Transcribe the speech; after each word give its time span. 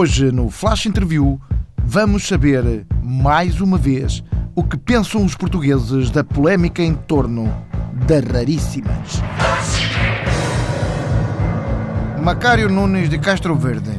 Hoje, 0.00 0.30
no 0.30 0.48
Flash 0.48 0.86
Interview, 0.86 1.40
vamos 1.84 2.28
saber, 2.28 2.86
mais 3.02 3.60
uma 3.60 3.76
vez, 3.76 4.22
o 4.54 4.62
que 4.62 4.76
pensam 4.76 5.24
os 5.24 5.34
portugueses 5.34 6.08
da 6.08 6.22
polémica 6.22 6.80
em 6.80 6.94
torno 6.94 7.52
das 8.06 8.22
raríssimas. 8.22 9.20
Macário 12.22 12.68
Nunes 12.68 13.08
de 13.08 13.18
Castro 13.18 13.56
Verde. 13.56 13.90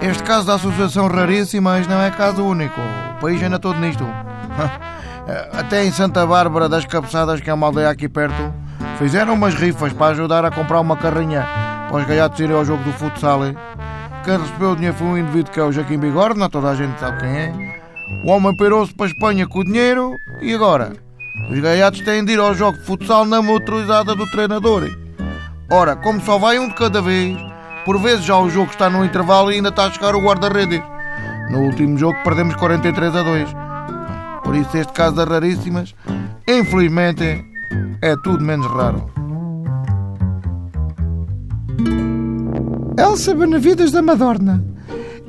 Este 0.00 0.22
caso 0.22 0.46
da 0.46 0.54
Associação 0.54 1.08
Raríssimas 1.08 1.86
não 1.86 2.00
é 2.00 2.10
caso 2.10 2.42
único. 2.42 2.80
O 3.18 3.20
país 3.20 3.42
anda 3.42 3.58
todo 3.58 3.78
nisto. 3.78 4.06
Até 5.52 5.84
em 5.84 5.92
Santa 5.92 6.24
Bárbara 6.24 6.70
das 6.70 6.86
Cabeçadas, 6.86 7.42
que 7.42 7.50
é 7.50 7.52
uma 7.52 7.66
aldeia 7.66 7.90
aqui 7.90 8.08
perto, 8.08 8.50
fizeram 8.98 9.34
umas 9.34 9.54
rifas 9.54 9.92
para 9.92 10.12
ajudar 10.12 10.42
a 10.42 10.50
comprar 10.50 10.80
uma 10.80 10.96
carrinha 10.96 11.46
para 11.90 11.98
os 11.98 12.06
gaiatos 12.06 12.40
irem 12.40 12.56
ao 12.56 12.64
jogo 12.64 12.82
do 12.82 12.92
futsal. 12.94 13.40
Quem 14.24 14.38
recebeu 14.38 14.70
o 14.70 14.74
dinheiro 14.74 14.96
foi 14.96 15.06
um 15.06 15.18
indivíduo 15.18 15.52
que 15.52 15.60
é 15.60 15.62
o 15.62 15.70
Joaquim 15.70 15.98
Bigorna, 15.98 16.48
toda 16.48 16.70
a 16.70 16.74
gente 16.74 16.98
sabe 16.98 17.20
quem 17.20 17.28
é. 17.28 17.52
O 18.24 18.30
homem 18.30 18.56
pirou-se 18.56 18.94
para 18.94 19.04
a 19.04 19.08
Espanha 19.10 19.46
com 19.46 19.58
o 19.58 19.64
dinheiro 19.64 20.16
e 20.40 20.54
agora? 20.54 20.94
Os 21.50 21.58
gaiatos 21.58 22.00
têm 22.00 22.24
de 22.24 22.32
ir 22.32 22.40
ao 22.40 22.54
jogo 22.54 22.78
de 22.78 22.84
futsal 22.84 23.26
na 23.26 23.42
motorizada 23.42 24.14
do 24.14 24.26
treinador. 24.30 24.88
Ora, 25.70 25.94
como 25.94 26.22
só 26.22 26.38
vai 26.38 26.58
um 26.58 26.68
de 26.68 26.74
cada 26.74 27.02
vez, 27.02 27.36
por 27.84 28.00
vezes 28.00 28.24
já 28.24 28.38
o 28.38 28.48
jogo 28.48 28.70
está 28.70 28.88
no 28.88 29.04
intervalo 29.04 29.52
e 29.52 29.56
ainda 29.56 29.68
está 29.68 29.84
a 29.84 29.90
chegar 29.90 30.14
o 30.14 30.22
guarda-redes. 30.22 30.80
No 31.50 31.60
último 31.60 31.98
jogo 31.98 32.16
perdemos 32.24 32.56
43 32.56 33.16
a 33.16 33.22
2. 33.22 33.48
Por 34.42 34.56
isso 34.56 34.74
este 34.74 34.92
caso 34.94 35.16
das 35.16 35.28
raríssimas, 35.28 35.94
infelizmente, 36.48 37.44
é 38.00 38.14
tudo 38.22 38.42
menos 38.42 38.66
raro. 38.68 39.10
Elsa 42.96 43.34
Benavides 43.34 43.90
da 43.90 44.00
Madorna. 44.00 44.64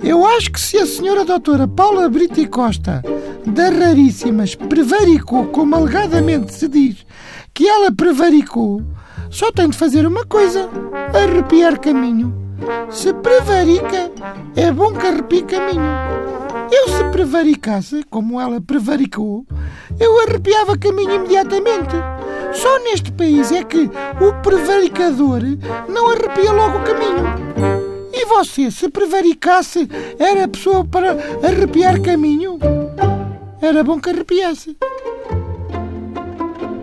Eu 0.04 0.24
acho 0.24 0.52
que 0.52 0.60
se 0.60 0.78
a 0.78 0.86
senhora 0.86 1.26
doutora 1.26 1.68
Paula 1.68 2.08
Brito 2.08 2.48
Costa, 2.48 3.02
das 3.44 3.76
Raríssimas, 3.76 4.54
prevaricou, 4.54 5.48
como 5.48 5.76
alegadamente 5.76 6.54
se 6.54 6.68
diz, 6.68 7.04
que 7.56 7.68
ela 7.68 7.92
prevaricou, 7.92 8.84
só 9.32 9.52
tem 9.52 9.68
de 9.68 9.78
fazer 9.78 10.06
uma 10.06 10.24
coisa, 10.26 10.70
arrepiar 11.12 11.80
caminho. 11.80 12.36
Se 12.92 13.12
prevarica, 13.16 14.12
é 14.56 14.72
bom 14.72 14.94
que 14.94 15.08
arrepie 15.08 15.42
caminho. 15.42 15.82
Eu 16.72 16.90
se 16.90 17.04
prevaricasse, 17.06 18.04
como 18.12 18.40
ela 18.40 18.62
prevaricou, 18.62 19.44
eu 20.00 20.22
arrepiava 20.22 20.78
caminho 20.78 21.16
imediatamente. 21.16 21.96
Só 22.54 22.80
neste 22.84 23.12
país 23.12 23.52
é 23.52 23.64
que 23.64 23.90
o 24.22 24.42
prevaricador 24.44 25.42
não 25.90 26.12
arrepia 26.12 26.52
logo 26.52 26.78
o 26.78 26.84
caminho. 26.84 27.45
E 28.26 28.28
você, 28.28 28.72
se 28.72 28.90
prevaricasse, 28.90 29.88
era 30.18 30.48
pessoa 30.48 30.84
para 30.84 31.12
arrepiar 31.44 32.02
caminho? 32.02 32.58
Era 33.62 33.84
bom 33.84 34.00
que 34.00 34.10
arrepiasse. 34.10 34.76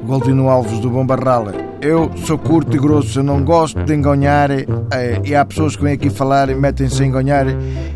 Goldino 0.07 0.49
Alves 0.49 0.79
do 0.79 0.89
Bombarral. 0.89 1.47
Eu 1.83 2.13
sou 2.17 2.39
curto 2.39 2.77
e 2.77 2.79
grosso, 2.79 3.25
não 3.25 3.43
gosto 3.43 3.83
de 3.83 3.93
enganhar. 3.93 4.53
Eh, 4.53 5.21
e 5.25 5.35
há 5.35 5.45
pessoas 5.45 5.75
que 5.75 5.83
vêm 5.83 5.95
aqui 5.95 6.11
falar 6.11 6.49
e 6.49 6.55
metem-se 6.55 7.03
a 7.03 7.07
enganhar 7.07 7.47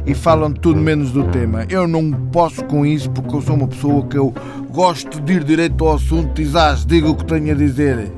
e 0.05 0.13
falam 0.13 0.53
tudo 0.53 0.81
menos 0.81 1.13
do 1.13 1.23
tema. 1.29 1.65
Eu 1.71 1.87
não 1.87 2.11
posso 2.11 2.65
com 2.65 2.85
isso 2.85 3.09
porque 3.13 3.37
eu 3.37 3.41
sou 3.41 3.55
uma 3.55 3.69
pessoa 3.69 4.05
que 4.05 4.19
eu 4.19 4.35
gosto 4.71 5.21
de 5.21 5.35
ir 5.35 5.45
direito 5.45 5.87
ao 5.87 5.95
assunto 5.95 6.43
e 6.43 6.47
já 6.47 6.75
digo 6.75 7.11
o 7.11 7.15
que 7.15 7.27
tenho 7.27 7.53
a 7.53 7.55
dizer. 7.55 8.11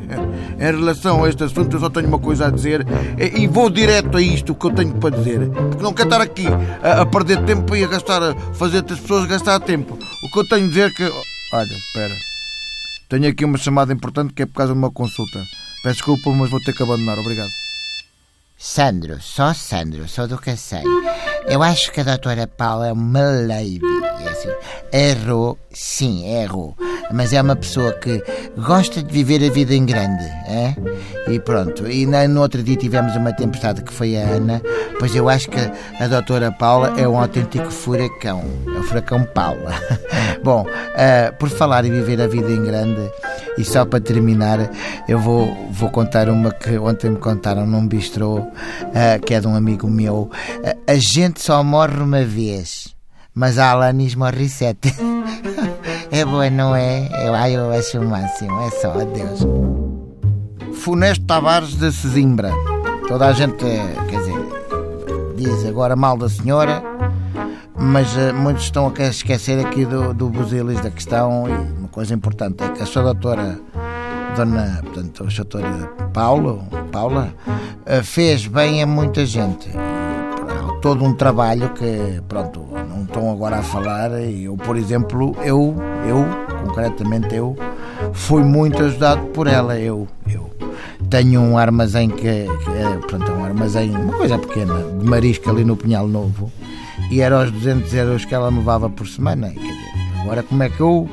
Em 0.59 0.73
relação 0.73 1.23
a 1.23 1.29
este 1.29 1.45
assunto, 1.45 1.77
eu 1.77 1.81
só 1.81 1.91
tenho 1.91 2.09
uma 2.09 2.19
coisa 2.19 2.47
a 2.47 2.51
dizer 2.51 2.87
e 3.19 3.47
vou 3.47 3.69
direto 3.69 4.17
a 4.17 4.23
isto 4.23 4.55
que 4.55 4.67
eu 4.67 4.71
tenho 4.71 4.95
para 4.95 5.15
dizer. 5.15 5.51
Porque 5.51 5.83
não 5.83 5.93
quero 5.93 6.09
estar 6.09 6.23
aqui 6.23 6.47
a, 6.83 7.03
a 7.03 7.07
perder 7.07 7.45
tempo 7.45 7.77
e 7.77 7.85
a 7.85 7.89
gastar, 7.89 8.23
a 8.23 8.35
fazer 8.55 8.83
as 8.91 8.99
pessoas 8.99 9.27
gastar 9.27 9.61
tempo. 9.61 9.99
O 10.25 10.33
que 10.33 10.39
eu 10.39 10.49
tenho 10.49 10.65
a 10.65 10.69
dizer 10.69 10.87
é 10.87 10.91
que. 10.91 11.05
Olha, 11.53 11.75
espera. 11.75 12.15
Tenho 13.09 13.29
aqui 13.29 13.43
uma 13.43 13.57
chamada 13.57 13.93
importante 13.93 14.35
que 14.35 14.43
é 14.43 14.47
por 14.47 14.55
causa 14.55 14.73
de 14.73 14.79
uma 14.79 14.91
consulta. 14.91 15.39
Peço 15.89 16.01
desculpa, 16.01 16.31
mas 16.33 16.51
vou 16.51 16.61
ter 16.61 16.75
que 16.75 16.83
abandonar. 16.83 17.19
Obrigado. 17.19 17.49
Sandro, 18.59 19.23
só 19.23 19.55
Sandro, 19.55 20.07
só 20.07 20.27
do 20.27 20.37
que 20.37 20.55
sei. 20.55 20.83
Eu 21.47 21.63
acho 21.63 21.91
que 21.93 22.03
a 22.03 22.05
doutora 22.05 22.47
Paula 22.47 22.89
é 22.89 22.93
uma 22.93 23.23
lady. 23.23 23.81
É 24.21 24.29
assim, 24.29 24.51
errou, 24.93 25.59
sim, 25.73 26.27
errou. 26.27 26.77
Mas 27.13 27.33
é 27.33 27.41
uma 27.41 27.57
pessoa 27.57 27.93
que 27.93 28.23
gosta 28.57 29.03
de 29.03 29.13
viver 29.13 29.45
a 29.45 29.53
vida 29.53 29.75
em 29.75 29.85
grande. 29.85 30.25
É? 30.47 30.75
E 31.29 31.39
pronto. 31.41 31.87
E 31.91 32.07
no 32.07 32.41
outro 32.41 32.63
dia 32.63 32.77
tivemos 32.77 33.15
uma 33.17 33.33
tempestade 33.33 33.83
que 33.83 33.93
foi 33.93 34.17
a 34.17 34.21
Ana. 34.21 34.63
Pois 34.99 35.15
eu 35.15 35.29
acho 35.29 35.49
que 35.49 35.59
a 36.01 36.07
doutora 36.09 36.51
Paula 36.51 36.95
é 36.99 37.07
um 37.07 37.19
autêntico 37.19 37.71
furacão. 37.71 38.43
É 38.67 38.79
o 38.79 38.83
furacão 38.83 39.25
Paula. 39.25 39.75
Bom, 40.43 40.63
uh, 40.63 41.37
por 41.39 41.49
falar 41.49 41.85
em 41.85 41.93
viver 41.93 42.21
a 42.21 42.27
vida 42.27 42.51
em 42.51 42.63
grande, 42.63 43.11
e 43.57 43.65
só 43.65 43.85
para 43.85 44.01
terminar, 44.01 44.71
eu 45.09 45.19
vou, 45.19 45.69
vou 45.71 45.91
contar 45.91 46.29
uma 46.29 46.53
que 46.53 46.79
ontem 46.79 47.11
me 47.11 47.19
contaram 47.19 47.67
num 47.67 47.87
bistrô 47.87 48.39
uh, 48.39 48.51
que 49.25 49.35
é 49.35 49.41
de 49.41 49.47
um 49.47 49.55
amigo 49.55 49.89
meu. 49.89 50.31
Uh, 50.59 50.79
a 50.87 50.95
gente 50.95 51.43
só 51.43 51.63
morre 51.63 52.01
uma 52.01 52.25
vez, 52.25 52.95
mas 53.35 53.59
a 53.59 53.71
Alanis 53.71 54.15
morre 54.15 54.49
sete. 54.49 54.95
é 56.11 56.25
boa, 56.25 56.49
não 56.51 56.75
é? 56.75 57.09
Eu, 57.25 57.35
eu 57.35 57.71
acho 57.73 57.99
o 57.99 58.05
máximo, 58.05 58.61
é 58.63 58.71
só, 58.71 58.93
adeus. 58.93 59.47
Funesto 60.75 61.25
Tavares 61.27 61.75
de 61.75 61.93
Sesimbra. 61.93 62.53
Toda 63.07 63.27
a 63.27 63.33
gente, 63.33 63.65
quer 63.65 64.19
dizer, 64.19 64.49
diz 65.37 65.67
agora 65.67 65.97
mal 65.97 66.17
da 66.17 66.29
senhora, 66.29 66.83
mas 67.77 68.15
uh, 68.17 68.35
muitos 68.35 68.65
estão 68.65 68.93
a 68.97 69.03
esquecer 69.05 69.65
aqui 69.65 69.85
do, 69.85 70.13
do 70.13 70.29
busilis 70.29 70.81
da 70.81 70.91
questão 70.91 71.47
e 71.49 71.79
uma 71.79 71.89
coisa 71.89 72.15
importante 72.15 72.63
é 72.63 72.69
que 72.69 72.83
a 72.83 72.87
sua 72.87 73.03
doutora 73.03 73.59
dona, 74.37 74.81
portanto, 74.83 75.25
a 75.25 75.35
doutora 75.35 75.93
Paulo, 76.13 76.67
Paula, 76.93 77.35
uh, 77.47 78.05
fez 78.05 78.47
bem 78.47 78.83
a 78.83 78.87
muita 78.87 79.25
gente. 79.25 79.71
Todo 80.81 81.05
um 81.05 81.13
trabalho 81.13 81.71
que, 81.71 82.23
pronto, 82.29 82.65
não 82.89 83.03
estão 83.03 83.31
agora 83.31 83.57
a 83.57 83.63
falar. 83.63 84.11
Eu, 84.23 84.57
por 84.57 84.77
exemplo, 84.77 85.37
eu, 85.43 85.75
eu, 86.07 86.25
concretamente 86.65 87.35
eu, 87.35 87.57
fui 88.13 88.43
muito 88.43 88.83
ajudado 88.83 89.23
por 89.29 89.47
ela. 89.47 89.79
Eu, 89.79 90.07
eu 90.29 90.51
tenho 91.11 91.41
um 91.41 91.59
armazém 91.59 92.09
que, 92.09 92.29
é, 92.29 92.47
pronto, 93.07 93.33
um 93.33 93.45
armazém, 93.45 93.91
uma 93.91 94.15
coisa 94.15 94.39
pequena, 94.39 94.83
de 94.83 95.05
marisco 95.05 95.51
ali 95.51 95.65
no 95.65 95.77
Pinhal 95.77 96.07
Novo. 96.07 96.53
E 97.11 97.21
era 97.21 97.41
aos 97.41 97.51
200 97.51 97.93
euros 97.95 98.25
que 98.25 98.35
ela 98.35 98.51
me 98.51 98.59
levava 98.59 98.89
por 98.89 99.07
semana. 99.07 99.49
Quer 99.49 99.61
dizer, 99.61 100.21
agora 100.23 100.43
como 100.43 100.63
é 100.63 100.69
que 100.69 100.81
eu 100.81 101.09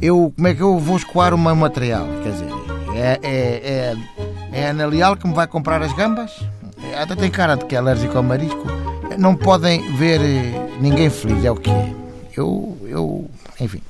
eu, 0.00 0.32
como 0.36 0.48
é 0.48 0.54
que 0.54 0.60
eu 0.60 0.78
vou 0.78 0.96
escoar 0.96 1.32
o 1.32 1.38
meu 1.38 1.56
material? 1.56 2.06
Quer 2.22 2.32
dizer, 2.32 2.48
é, 2.94 3.18
é, 3.22 3.32
é, 3.32 3.96
é 4.52 4.66
a 4.66 4.70
Ana 4.70 4.86
Leal 4.86 5.16
que 5.16 5.26
me 5.26 5.34
vai 5.34 5.46
comprar 5.46 5.80
as 5.82 5.92
gambas? 5.94 6.30
Até 6.96 7.16
tem 7.16 7.30
cara 7.30 7.56
de 7.56 7.64
que 7.64 7.74
é 7.74 7.78
alérgico 7.78 8.16
ao 8.16 8.22
marisco. 8.22 8.64
Não 9.18 9.34
podem 9.34 9.96
ver 9.96 10.20
ninguém 10.80 11.10
feliz, 11.10 11.44
é 11.44 11.50
o 11.50 11.56
que 11.56 11.70
é. 11.70 11.94
Eu, 12.36 12.76
eu, 12.86 13.30
enfim. 13.60 13.80